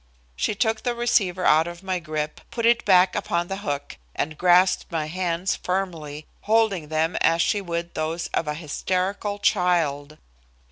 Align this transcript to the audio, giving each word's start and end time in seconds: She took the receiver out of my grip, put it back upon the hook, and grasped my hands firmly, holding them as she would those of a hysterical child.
She 0.35 0.55
took 0.55 0.81
the 0.81 0.95
receiver 0.95 1.45
out 1.45 1.67
of 1.67 1.83
my 1.83 1.99
grip, 1.99 2.41
put 2.49 2.65
it 2.65 2.83
back 2.85 3.15
upon 3.15 3.49
the 3.49 3.57
hook, 3.57 3.97
and 4.15 4.35
grasped 4.35 4.91
my 4.91 5.05
hands 5.05 5.55
firmly, 5.57 6.25
holding 6.49 6.87
them 6.87 7.15
as 7.17 7.39
she 7.43 7.61
would 7.61 7.93
those 7.93 8.25
of 8.33 8.47
a 8.47 8.55
hysterical 8.55 9.37
child. 9.37 10.17